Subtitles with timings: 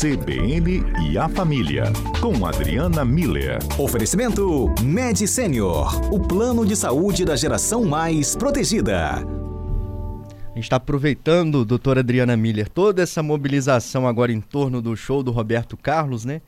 [0.00, 1.84] CBN e a Família,
[2.22, 3.58] com Adriana Miller.
[3.78, 9.16] Oferecimento Med Senior, o plano de saúde da geração mais protegida.
[9.16, 15.22] A gente está aproveitando, doutora Adriana Miller, toda essa mobilização agora em torno do show
[15.22, 16.40] do Roberto Carlos, né?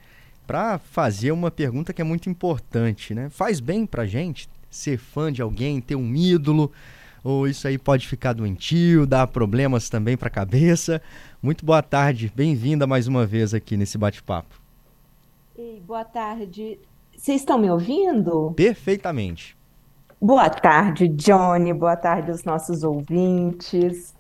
[0.47, 3.29] Para fazer uma pergunta que é muito importante, né?
[3.29, 6.73] Faz bem pra gente ser fã de alguém, ter um ídolo,
[7.23, 11.03] ou isso aí pode ficar doentio, dar problemas também para a cabeça.
[11.43, 14.63] Muito boa tarde, bem-vinda mais uma vez aqui nesse bate-papo.
[15.85, 16.79] Boa tarde.
[17.17, 18.53] Vocês estão me ouvindo?
[18.55, 19.57] Perfeitamente.
[20.21, 21.75] Boa tarde, Johnny.
[21.75, 24.15] Boa tarde aos nossos ouvintes.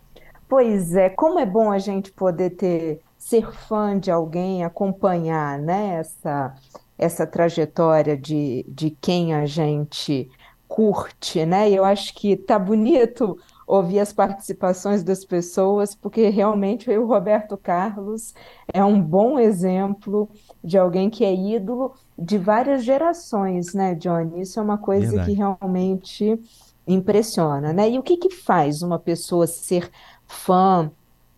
[0.48, 6.00] Pois é, como é bom a gente poder ter ser fã de alguém, acompanhar né,
[6.00, 6.56] essa,
[6.98, 10.28] essa trajetória de, de quem a gente
[10.66, 11.70] curte, né?
[11.70, 18.34] Eu acho que tá bonito ouvir as participações das pessoas, porque realmente o Roberto Carlos
[18.72, 20.28] é um bom exemplo
[20.62, 24.42] de alguém que é ídolo de várias gerações, né, Johnny?
[24.42, 25.30] Isso é uma coisa Verdade.
[25.30, 26.40] que realmente
[26.86, 27.90] impressiona, né?
[27.90, 29.90] E o que que faz uma pessoa ser
[30.26, 30.90] fã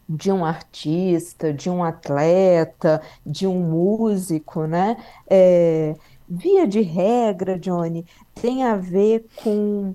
[0.09, 4.97] de um artista, de um atleta, de um músico, né?
[5.29, 5.95] É,
[6.29, 9.95] via de regra, Johnny, tem a ver com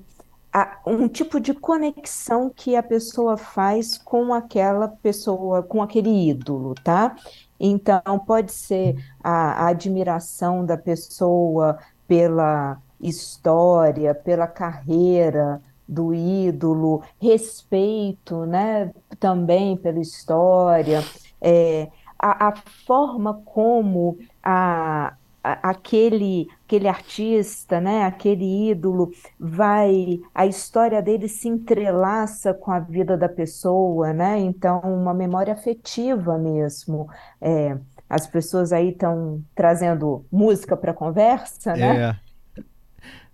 [0.85, 7.15] um tipo de conexão que a pessoa faz com aquela pessoa, com aquele ídolo, tá?
[7.59, 11.77] Então, pode ser a, a admiração da pessoa
[12.07, 21.03] pela história, pela carreira do ídolo, respeito, né, também pela história,
[21.41, 22.53] é, a, a
[22.85, 32.53] forma como a, aquele aquele artista, né, aquele ídolo, vai a história dele se entrelaça
[32.53, 34.37] com a vida da pessoa, né?
[34.37, 37.09] Então uma memória afetiva mesmo.
[37.41, 37.77] É,
[38.09, 42.09] as pessoas aí estão trazendo música para conversa, né?
[42.09, 42.63] É.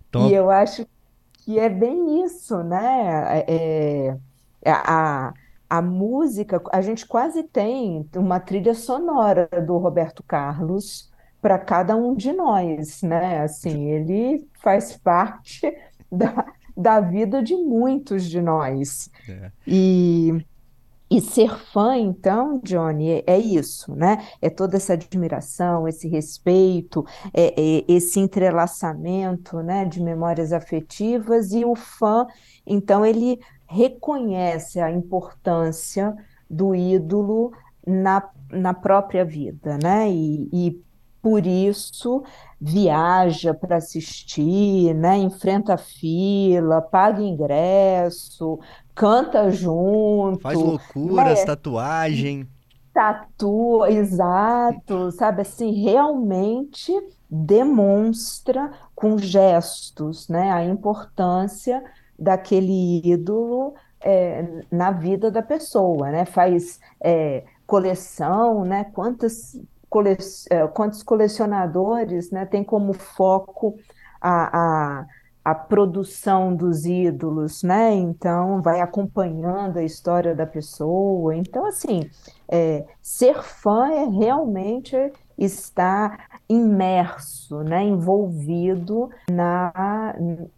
[0.08, 0.28] Então...
[0.28, 0.86] E eu acho
[1.32, 3.44] que é bem isso, né?
[3.46, 4.16] É,
[4.62, 5.32] é a,
[5.68, 11.10] a música, a gente quase tem uma trilha sonora do Roberto Carlos
[11.46, 13.42] para cada um de nós, né?
[13.42, 15.72] Assim, ele faz parte
[16.10, 16.44] da,
[16.76, 19.08] da vida de muitos de nós.
[19.28, 19.52] É.
[19.64, 20.44] E,
[21.08, 24.26] e ser fã, então, Johnny, é, é, isso, né?
[24.42, 31.64] É toda essa admiração, esse respeito, é, é, esse entrelaçamento, né, de memórias afetivas, e
[31.64, 32.26] o fã,
[32.66, 36.12] então, ele reconhece a importância
[36.50, 37.52] do ídolo
[37.86, 40.10] na, na própria vida, né?
[40.10, 40.86] E, e
[41.26, 42.22] por isso
[42.60, 45.16] viaja para assistir, né?
[45.16, 48.60] enfrenta fila, paga ingresso,
[48.94, 50.40] canta junto.
[50.40, 51.44] Faz loucuras, né?
[51.44, 52.48] tatuagem.
[52.94, 56.92] Tatua, exato, sabe assim, realmente
[57.28, 61.82] demonstra com gestos né, a importância
[62.16, 66.24] daquele ídolo é, na vida da pessoa, né?
[66.24, 68.84] Faz é, coleção, né?
[68.94, 70.16] Quantas cole,
[70.50, 73.78] é, quantos colecionadores né, têm como foco
[74.20, 75.06] a, a,
[75.44, 77.94] a, produção dos ídolos, né?
[77.94, 81.34] Então, vai acompanhando a história da pessoa.
[81.36, 82.10] Então, assim,
[82.48, 84.96] é, ser fã é realmente
[85.38, 90.14] estar imerso, né, envolvido na,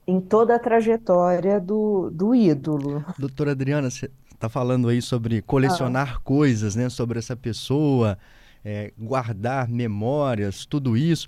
[0.07, 3.05] em toda a trajetória do, do ídolo.
[3.19, 6.21] Doutora Adriana, você está falando aí sobre colecionar ah.
[6.23, 8.17] coisas, né, sobre essa pessoa,
[8.69, 11.27] é, guardar memórias, tudo isso.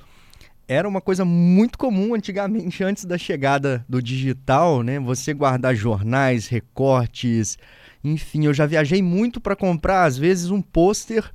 [0.69, 5.01] Era uma coisa muito comum antigamente, antes da chegada do digital, né?
[5.01, 7.57] Você guardar jornais, recortes,
[8.05, 11.31] enfim, eu já viajei muito para comprar, às vezes, um pôster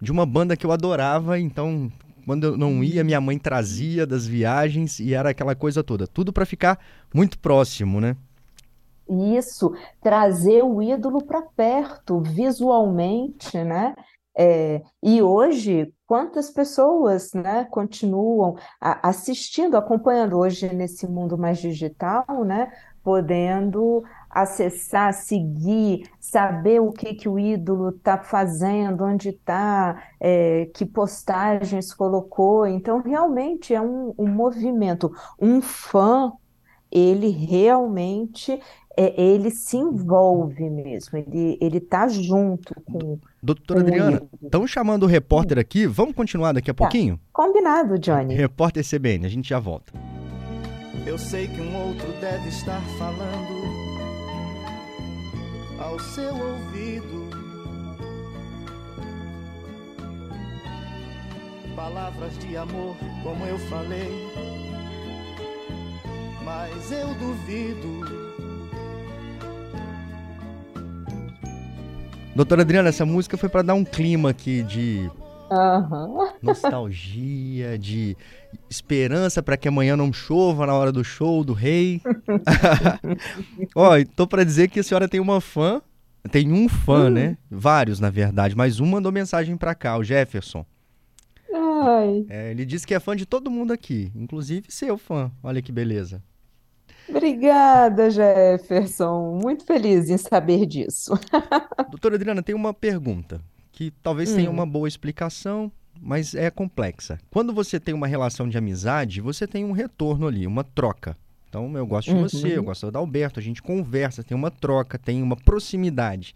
[0.00, 1.92] de uma banda que eu adorava, então
[2.24, 6.06] quando eu não ia, minha mãe trazia das viagens e era aquela coisa toda.
[6.06, 6.78] Tudo para ficar
[7.14, 8.16] muito próximo, né?
[9.36, 13.94] Isso, trazer o ídolo para perto, visualmente, né?
[14.42, 22.24] É, e hoje, quantas pessoas né, continuam a, assistindo, acompanhando hoje nesse mundo mais digital,
[22.42, 22.72] né,
[23.02, 30.86] podendo acessar, seguir, saber o que, que o ídolo está fazendo, onde está, é, que
[30.86, 32.66] postagens colocou.
[32.66, 35.12] Então, realmente é um, um movimento.
[35.38, 36.32] Um fã,
[36.90, 38.58] ele realmente
[38.96, 43.18] é, ele se envolve mesmo, ele ele está junto com.
[43.42, 46.84] Doutora Adriana, estão chamando o repórter aqui, vamos continuar daqui a tá.
[46.84, 47.18] pouquinho?
[47.32, 48.34] Combinado, Johnny.
[48.34, 49.92] Repórter CBN, a gente já volta.
[51.06, 53.60] Eu sei que um outro deve estar falando
[55.78, 57.20] ao seu ouvido.
[61.80, 64.10] palavras de amor, como eu falei.
[66.50, 68.00] Mas eu duvido.
[72.34, 75.08] Doutora Adriana, essa música foi para dar um clima aqui de
[75.48, 76.32] Aham.
[76.42, 78.16] nostalgia, de
[78.68, 82.02] esperança para que amanhã não chova na hora do show do rei.
[83.76, 85.80] Ó, tô para dizer que a senhora tem uma fã,
[86.32, 87.38] tem um fã, né?
[87.48, 90.66] Vários, na verdade, mas um mandou mensagem para cá, o Jefferson.
[91.54, 95.30] Ai, É, ele disse que é fã de todo mundo aqui, inclusive seu fã.
[95.44, 96.20] Olha que beleza.
[97.08, 99.38] Obrigada, Jefferson.
[99.42, 101.12] Muito feliz em saber disso.
[101.90, 103.40] Doutora Adriana, tem uma pergunta
[103.72, 104.54] que talvez tenha Hum.
[104.54, 105.70] uma boa explicação,
[106.00, 107.18] mas é complexa.
[107.30, 111.16] Quando você tem uma relação de amizade, você tem um retorno ali, uma troca.
[111.48, 112.22] Então, eu gosto de Uhum.
[112.28, 116.34] você, eu gosto da Alberto, a gente conversa, tem uma troca, tem uma proximidade.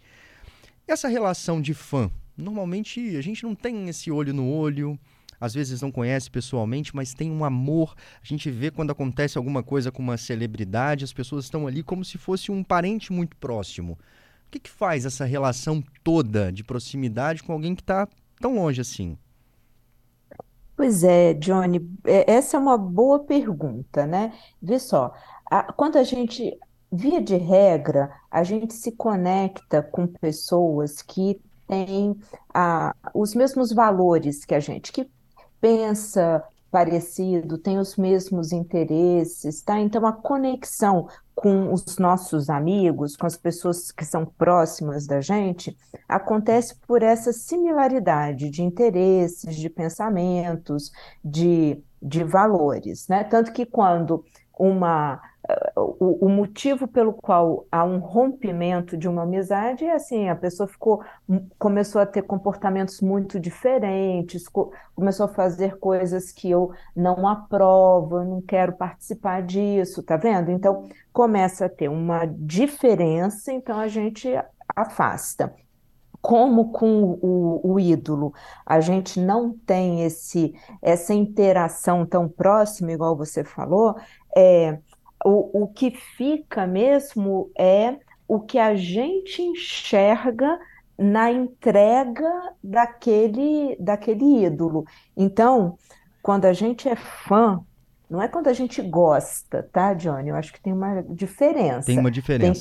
[0.87, 4.99] Essa relação de fã, normalmente a gente não tem esse olho no olho,
[5.39, 7.95] às vezes não conhece pessoalmente, mas tem um amor.
[8.21, 12.03] A gente vê quando acontece alguma coisa com uma celebridade, as pessoas estão ali como
[12.05, 13.93] se fosse um parente muito próximo.
[13.93, 18.07] O que, que faz essa relação toda de proximidade com alguém que está
[18.39, 19.17] tão longe assim?
[20.75, 24.33] Pois é, Johnny, é- essa é uma boa pergunta, né?
[24.61, 25.13] Vê só,
[25.49, 26.57] a- quando a gente,
[26.91, 32.15] via de regra, a gente se conecta com pessoas que têm
[32.53, 35.09] ah, os mesmos valores que a gente, que
[35.65, 39.79] pensa parecido, tem os mesmos interesses, tá?
[39.79, 45.75] Então a conexão com os nossos amigos, com as pessoas que são próximas da gente,
[46.07, 50.91] acontece por essa similaridade de interesses, de pensamentos,
[51.23, 53.23] de, de valores, né?
[53.23, 54.23] Tanto que quando
[54.57, 55.19] uma
[55.75, 60.67] o, o motivo pelo qual há um rompimento de uma amizade é assim, a pessoa
[60.67, 61.03] ficou,
[61.57, 68.17] começou a ter comportamentos muito diferentes, co- começou a fazer coisas que eu não aprovo,
[68.19, 70.51] eu não quero participar disso, tá vendo?
[70.51, 74.29] Então começa a ter uma diferença, então a gente
[74.75, 75.53] afasta.
[76.21, 78.33] Como com o, o ídolo
[78.65, 83.95] a gente não tem esse, essa interação tão próxima, igual você falou,
[84.35, 84.79] é,
[85.25, 90.59] o, o que fica mesmo é o que a gente enxerga
[90.97, 92.23] na entrega
[92.63, 94.85] daquele, daquele ídolo.
[95.17, 95.77] Então,
[96.21, 97.61] quando a gente é fã,
[98.09, 100.29] não é quando a gente gosta, tá, Johnny?
[100.29, 101.87] Eu acho que tem uma diferença.
[101.87, 102.59] Tem uma Tem diferença.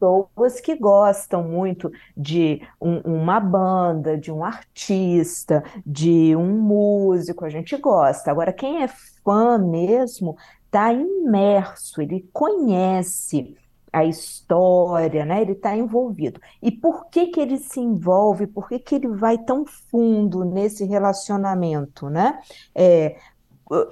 [0.00, 7.48] pessoas que gostam muito de um- uma banda, de um artista, de um músico, a
[7.50, 8.30] gente gosta.
[8.30, 8.88] Agora, quem é
[9.24, 10.36] fã mesmo
[10.74, 13.56] está imerso, ele conhece
[13.92, 15.40] a história, né?
[15.42, 16.40] Ele está envolvido.
[16.60, 18.48] E por que que ele se envolve?
[18.48, 22.40] Por que que ele vai tão fundo nesse relacionamento, né?
[22.74, 23.16] É,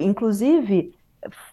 [0.01, 0.93] inclusive,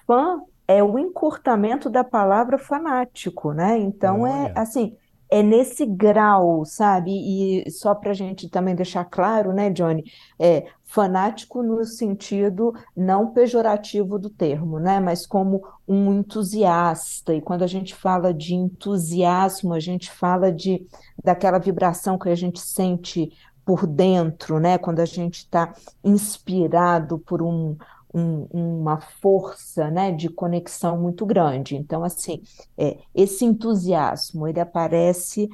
[0.05, 3.79] fã é o encurtamento da palavra fanático, né?
[3.79, 4.53] Então é Olha.
[4.57, 4.97] assim,
[5.31, 7.13] é nesse grau, sabe?
[7.13, 10.05] E só para a gente também deixar claro, né, Johnny?
[10.39, 14.99] É fanático no sentido não pejorativo do termo, né?
[14.99, 17.33] Mas como um entusiasta.
[17.33, 20.85] E quando a gente fala de entusiasmo, a gente fala de
[21.23, 23.31] daquela vibração que a gente sente
[23.65, 24.79] por dentro, né?
[24.79, 27.77] Quando a gente está inspirado por um
[28.13, 31.77] um- uma força, né, de conexão muito grande.
[31.77, 32.43] Então, assim,
[32.77, 35.49] é, esse entusiasmo, ele aparece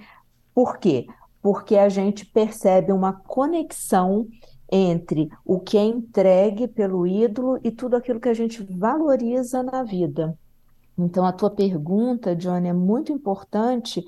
[0.55, 1.07] por quê?
[1.43, 4.27] Porque a gente percebe uma conexão
[4.71, 9.83] entre o que é entregue pelo ídolo e tudo aquilo que a gente valoriza na
[9.85, 10.37] vida.
[10.99, 14.05] Então, a tua pergunta, Johnny, é muito importante,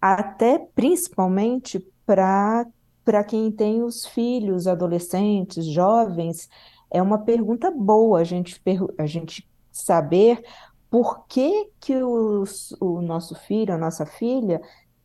[0.00, 2.66] até principalmente para
[3.04, 6.46] para quem tem os filhos, adolescentes, jovens,
[6.90, 8.60] é uma pergunta boa a gente,
[8.98, 10.42] a gente saber
[10.90, 14.60] por que que os- o nosso filho, a nossa filha,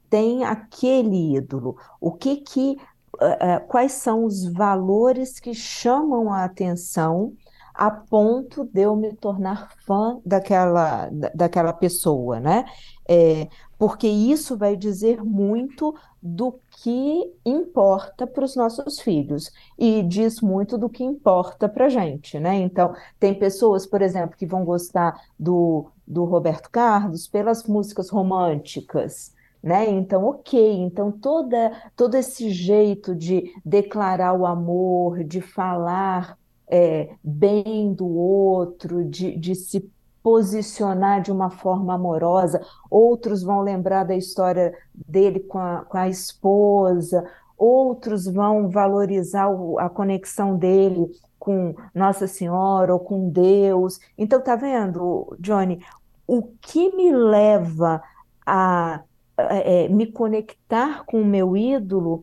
[0.09, 1.75] tem aquele ídolo.
[1.99, 2.77] O que que,
[3.21, 7.33] eh, eh, quais são os valores que chamam a atenção
[7.73, 12.65] a ponto de eu me tornar fã daquela, da- daquela pessoa, né?
[13.09, 13.47] É,
[13.83, 20.77] porque isso vai dizer muito do que importa para os nossos filhos e diz muito
[20.77, 22.55] do que importa para a gente, né?
[22.61, 29.33] Então, tem pessoas, por exemplo, que vão gostar do, do Roberto Carlos pelas músicas românticas,
[29.61, 29.89] né?
[29.89, 36.37] Então, ok, então toda, todo esse jeito de declarar o amor, de falar
[36.69, 39.91] é, bem do outro, de, de se
[40.23, 42.61] posicionar de uma forma amorosa.
[42.89, 47.23] Outros vão lembrar da história dele com a, com a esposa,
[47.57, 53.99] outros vão valorizar o- a conexão dele com Nossa Senhora ou com Deus.
[54.17, 55.79] Então, tá vendo, Johnny?
[56.25, 58.01] O que me leva
[58.45, 59.03] a
[59.37, 62.21] é, me conectar com o meu ídolo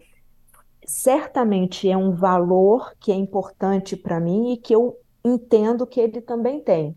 [0.86, 6.20] certamente é um valor que é importante para mim e que eu entendo que ele
[6.20, 6.96] também tem.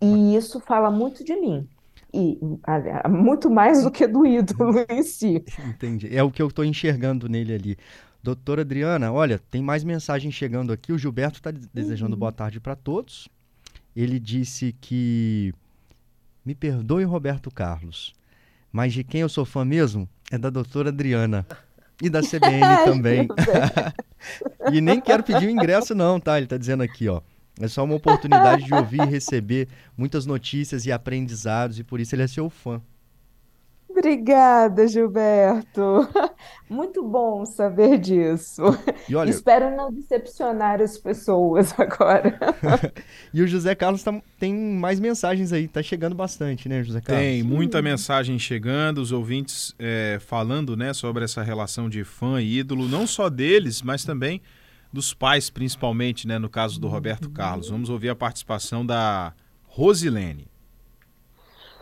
[0.00, 1.68] E isso fala muito de mim.
[2.12, 2.38] E
[3.08, 5.44] muito mais do que do ídolo em si.
[5.66, 6.14] Entendi.
[6.14, 7.76] É o que eu estou enxergando nele ali.
[8.22, 10.92] Doutora Adriana, olha, tem mais mensagem chegando aqui.
[10.92, 12.20] O Gilberto está desejando uhum.
[12.20, 13.28] boa tarde para todos.
[13.94, 15.52] Ele disse que
[16.44, 18.14] me perdoe, Roberto Carlos,
[18.72, 21.46] mas de quem eu sou fã mesmo é da doutora Adriana.
[22.02, 23.28] E da CBN também.
[24.72, 26.38] e nem quero pedir o ingresso, não, tá?
[26.38, 27.20] Ele tá dizendo aqui, ó.
[27.60, 32.14] É só uma oportunidade de ouvir e receber muitas notícias e aprendizados, e por isso
[32.14, 32.82] ele é seu fã.
[33.96, 36.08] Obrigada, Gilberto.
[36.68, 38.62] Muito bom saber disso.
[39.14, 39.30] Olha...
[39.30, 42.36] Espero não decepcionar as pessoas agora.
[43.32, 44.20] e o José Carlos tá...
[44.36, 47.24] tem mais mensagens aí, tá chegando bastante, né, José Carlos?
[47.24, 52.58] Tem muita mensagem chegando, os ouvintes é, falando, né, sobre essa relação de fã e
[52.58, 54.42] ídolo, não só deles, mas também
[54.94, 57.68] dos pais, principalmente, né, no caso do Roberto Carlos.
[57.68, 59.34] Vamos ouvir a participação da
[59.64, 60.46] Rosilene.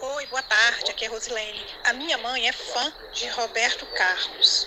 [0.00, 1.60] Oi, boa tarde, aqui é Rosilene.
[1.84, 4.66] A minha mãe é fã de Roberto Carlos.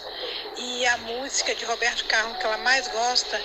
[0.57, 3.35] E a música de Roberto Carlos que ela mais gosta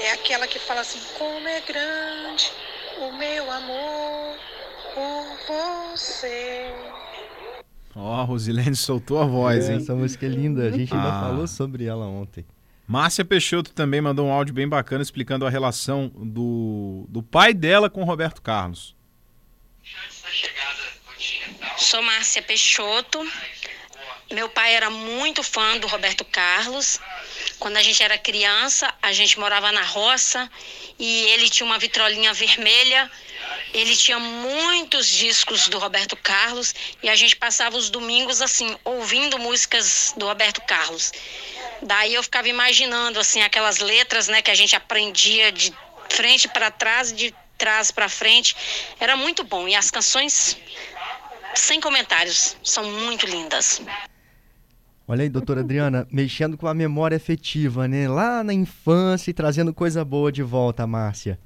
[0.00, 2.52] é aquela que fala assim: Como é grande
[3.00, 4.38] o meu amor
[4.94, 6.72] por você.
[7.96, 9.78] Ó, oh, a Rosilene soltou a voz, é, hein?
[9.78, 11.20] Essa música é linda, a gente ainda ah.
[11.20, 12.46] falou sobre ela ontem.
[12.86, 17.90] Márcia Peixoto também mandou um áudio bem bacana explicando a relação do, do pai dela
[17.90, 18.94] com Roberto Carlos.
[21.76, 23.20] Sou Márcia Peixoto.
[24.30, 27.00] Meu pai era muito fã do Roberto Carlos.
[27.58, 30.50] Quando a gente era criança, a gente morava na roça
[30.98, 33.10] e ele tinha uma vitrolinha vermelha.
[33.72, 39.38] Ele tinha muitos discos do Roberto Carlos e a gente passava os domingos assim, ouvindo
[39.38, 41.12] músicas do Roberto Carlos.
[41.82, 45.72] Daí eu ficava imaginando assim aquelas letras, né, que a gente aprendia de
[46.08, 48.56] frente para trás, de trás para frente.
[48.98, 50.56] Era muito bom e as canções
[51.54, 53.80] sem comentários, são muito lindas.
[55.08, 58.08] Olha aí, doutora Adriana, mexendo com a memória afetiva, né?
[58.08, 61.38] Lá na infância e trazendo coisa boa de volta, Márcia.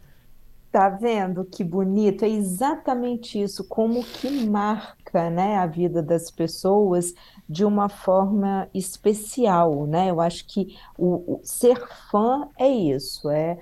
[0.71, 2.25] Tá vendo que bonito?
[2.25, 7.13] É exatamente isso, como que marca, né, a vida das pessoas
[7.49, 10.11] de uma forma especial, né?
[10.11, 11.77] Eu acho que o, o ser
[12.11, 13.59] fã é isso, é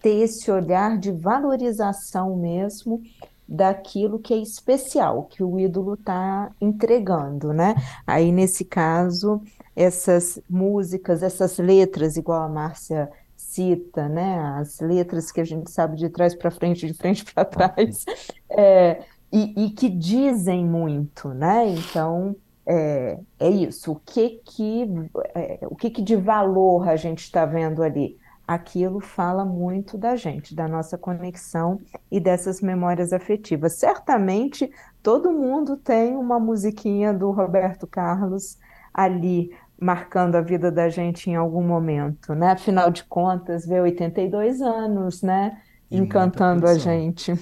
[0.00, 3.02] ter esse olhar de valorização mesmo
[3.48, 7.74] daquilo que é especial, que o ídolo está entregando, né?
[8.06, 9.40] Aí, nesse caso,
[9.74, 13.10] essas músicas, essas letras, igual a Márcia
[13.52, 14.38] cita, né?
[14.56, 18.04] As letras que a gente sabe de trás para frente, de frente para trás,
[18.50, 21.68] é, e, e, que dizem muito, né?
[21.68, 23.92] Então, é, é isso.
[23.92, 24.86] O que que,
[25.34, 28.18] é, o que que de valor a gente está vendo ali?
[28.46, 31.80] aquilo fala muito da gente, da nossa conexão
[32.10, 33.74] e dessas memórias afetivas.
[33.74, 34.70] Certamente
[35.02, 38.58] todo mundo tem uma musiquinha do Roberto Carlos
[38.92, 39.50] ali
[39.82, 42.52] marcando a vida da gente em algum momento, né?
[42.52, 45.58] Afinal de contas, vê 82 anos, né?
[45.90, 47.34] E Encantando a gente.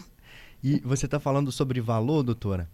[0.64, 2.68] E você está falando sobre valor, doutora?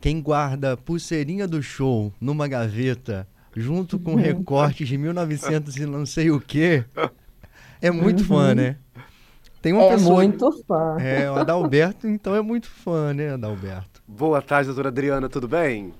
[0.00, 6.30] Quem guarda pulseirinha do show numa gaveta, junto com recortes de 1900 e não sei
[6.30, 6.84] o quê,
[7.80, 8.26] é muito uhum.
[8.26, 8.76] fã, né?
[9.60, 10.14] Tem uma é pessoa...
[10.14, 10.96] muito fã.
[10.98, 14.02] É, o Adalberto, então é muito fã, né, Adalberto?
[14.08, 15.92] Boa tarde, doutora Adriana, tudo bem?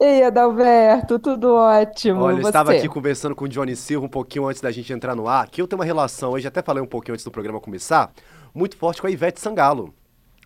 [0.00, 2.22] Ei, Adalberto, tudo ótimo.
[2.22, 5.16] Olha, eu estava aqui conversando com o Johnny Silva um pouquinho antes da gente entrar
[5.16, 7.60] no ar, que eu tenho uma relação, hoje até falei um pouquinho antes do programa
[7.60, 8.12] começar,
[8.54, 9.92] muito forte com a Ivete Sangalo.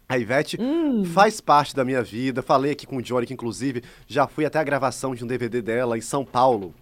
[0.08, 1.04] A Ivete hum.
[1.04, 2.42] faz parte da minha vida.
[2.42, 5.62] Falei aqui com o Johnny, que inclusive já fui até a gravação de um DVD
[5.62, 6.74] dela em São Paulo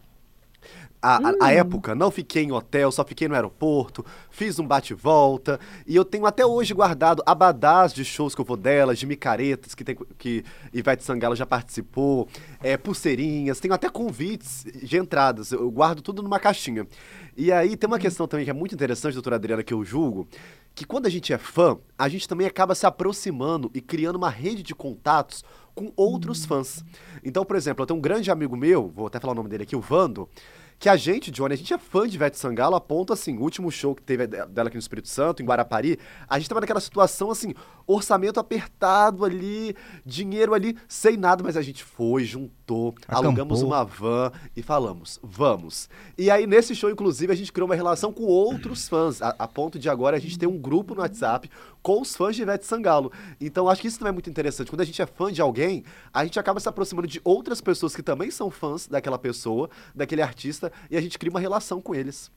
[1.02, 1.36] a, hum.
[1.40, 6.04] a, época, não fiquei em hotel, só fiquei no aeroporto, fiz um bate-volta, e eu
[6.04, 9.96] tenho até hoje guardado abadás de shows que eu vou delas, de micaretas que, tem,
[10.18, 12.28] que Ivete Sangalo já participou,
[12.62, 16.86] é, pulseirinhas, tenho até convites de entradas, eu guardo tudo numa caixinha.
[17.36, 18.00] E aí tem uma hum.
[18.00, 20.28] questão também que é muito interessante, doutora Adriana, que eu julgo,
[20.74, 24.30] que quando a gente é fã, a gente também acaba se aproximando e criando uma
[24.30, 25.42] rede de contatos
[25.74, 26.48] com outros hum.
[26.48, 26.84] fãs.
[27.24, 29.62] Então, por exemplo, eu tenho um grande amigo meu, vou até falar o nome dele
[29.62, 30.28] aqui, o Vando,
[30.80, 33.42] que a gente, Johnny, a gente é fã de Ivete Sangalo, a ponto, assim, o
[33.42, 36.80] último show que teve dela aqui no Espírito Santo, em Guarapari, a gente tava naquela
[36.80, 37.52] situação, assim,
[37.86, 43.26] orçamento apertado ali, dinheiro ali, sem nada, mas a gente foi, juntou, Acampou.
[43.26, 45.86] alugamos uma van e falamos, vamos.
[46.16, 49.46] E aí, nesse show, inclusive, a gente criou uma relação com outros fãs, a, a
[49.46, 51.50] ponto de agora a gente ter um grupo no WhatsApp
[51.82, 53.12] com os fãs de Ivete Sangalo.
[53.40, 54.70] Então, acho que isso também é muito interessante.
[54.70, 57.94] Quando a gente é fã de alguém, a gente acaba se aproximando de outras pessoas
[57.94, 61.94] que também são fãs daquela pessoa, daquele artista, e a gente cria uma relação com
[61.94, 62.30] eles.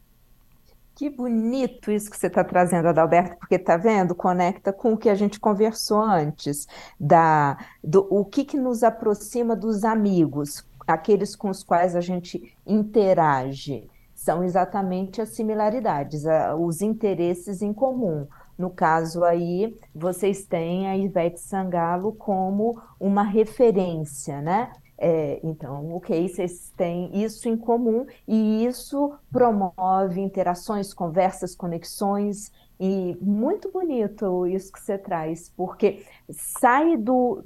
[0.95, 4.13] Que bonito isso que você está trazendo, Adalberto, porque tá vendo?
[4.13, 6.67] Conecta com o que a gente conversou antes,
[6.99, 12.55] da, do, o que, que nos aproxima dos amigos, aqueles com os quais a gente
[12.65, 13.89] interage.
[14.13, 16.23] São exatamente as similaridades,
[16.59, 18.27] os interesses em comum.
[18.55, 24.71] No caso aí, vocês têm a Ivete Sangalo como uma referência, né?
[24.97, 33.17] É, então, ok, vocês têm isso em comum e isso promove interações, conversas, conexões e
[33.21, 37.43] muito bonito isso que você traz, porque sai do,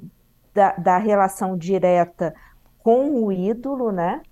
[0.54, 2.34] da, da relação direta
[2.78, 4.22] com o ídolo, né?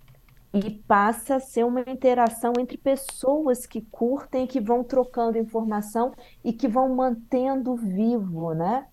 [0.53, 6.53] E passa a ser uma interação entre pessoas que curtem, que vão trocando informação e
[6.53, 8.87] que vão mantendo vivo, né?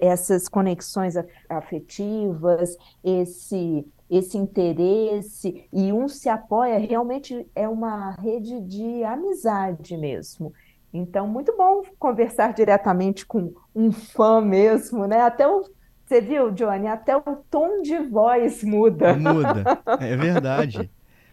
[0.00, 1.14] Essas conexões
[1.48, 10.52] afetivas, esse esse interesse e um se apoia, realmente é uma rede de amizade mesmo.
[10.94, 15.22] Então, muito bom conversar diretamente com um fã mesmo, né?
[15.22, 15.64] Até o
[16.06, 16.86] você viu, Johnny?
[16.86, 19.14] Até o tom de voz muda.
[19.14, 20.88] Muda, é verdade.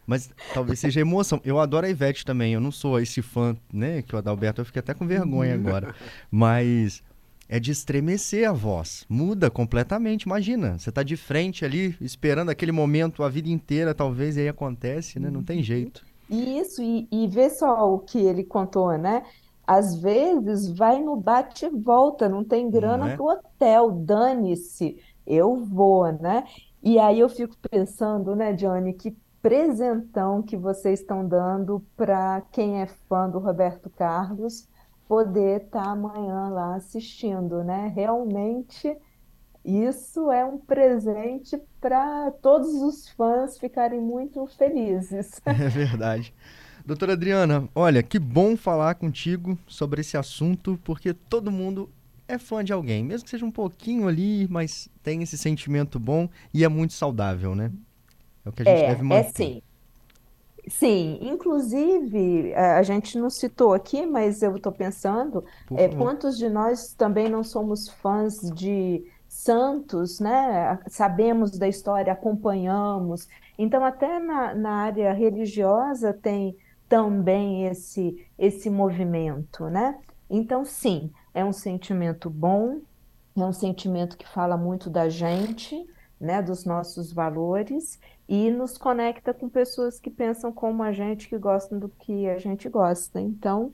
[0.05, 1.39] Mas talvez seja emoção.
[1.45, 2.53] Eu adoro a Ivete também.
[2.53, 4.01] Eu não sou esse fã, né?
[4.01, 5.93] Que o Adalberto, eu fiquei até com vergonha agora.
[6.29, 7.03] Mas
[7.47, 9.05] é de estremecer a voz.
[9.09, 10.23] Muda completamente.
[10.23, 14.47] Imagina, você está de frente ali, esperando aquele momento a vida inteira, talvez, e aí
[14.49, 15.29] acontece, né?
[15.29, 15.63] Não tem uhum.
[15.63, 16.05] jeito.
[16.29, 19.23] Isso, e, e vê só o que ele contou, né?
[19.65, 23.15] Às vezes vai no bate e volta, não tem grana não é?
[23.15, 26.43] pro hotel, dane-se, eu vou, né?
[26.81, 32.81] E aí eu fico pensando, né, Johnny, que presentão que vocês estão dando para quem
[32.81, 34.67] é fã do Roberto Carlos
[35.07, 37.91] poder estar tá amanhã lá assistindo, né?
[37.93, 38.95] Realmente
[39.63, 45.39] isso é um presente para todos os fãs ficarem muito felizes.
[45.45, 46.33] É verdade.
[46.85, 51.89] Doutora Adriana, olha, que bom falar contigo sobre esse assunto, porque todo mundo
[52.27, 56.27] é fã de alguém, mesmo que seja um pouquinho ali, mas tem esse sentimento bom
[56.53, 57.71] e é muito saudável, né?
[58.45, 59.27] É o que a gente é, deve é manter.
[59.27, 59.61] É sim.
[60.67, 65.43] Sim, inclusive, a gente não citou aqui, mas eu estou pensando,
[65.75, 70.79] é, quantos de nós também não somos fãs de santos, né?
[70.87, 73.27] Sabemos da história, acompanhamos.
[73.57, 79.99] Então, até na, na área religiosa tem também esse, esse movimento, né?
[80.29, 82.79] Então, sim, é um sentimento bom,
[83.35, 85.85] é um sentimento que fala muito da gente,
[86.19, 91.37] né, dos nossos valores e nos conecta com pessoas que pensam como a gente, que
[91.37, 93.19] gostam do que a gente gosta.
[93.19, 93.73] Então,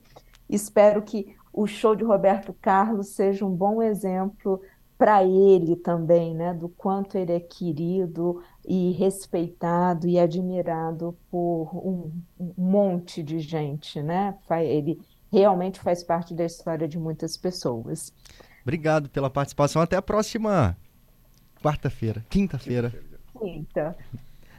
[0.50, 4.62] espero que o show de Roberto Carlos seja um bom exemplo
[4.98, 12.12] para ele também, né, do quanto ele é querido e respeitado e admirado por um,
[12.38, 14.38] um monte de gente, né?
[14.62, 15.00] Ele
[15.32, 18.14] realmente faz parte da história de muitas pessoas.
[18.62, 19.82] Obrigado pela participação.
[19.82, 20.76] Até a próxima
[21.64, 22.94] quarta-feira, quinta-feira.
[23.40, 23.96] Quinta.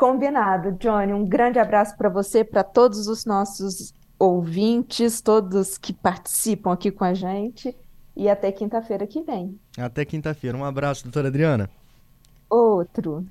[0.00, 1.12] Combinado, Johnny.
[1.12, 7.04] Um grande abraço para você, para todos os nossos ouvintes, todos que participam aqui com
[7.04, 7.76] a gente.
[8.16, 9.60] E até quinta-feira que vem.
[9.76, 10.56] Até quinta-feira.
[10.56, 11.68] Um abraço, doutora Adriana.
[12.48, 13.26] Outro.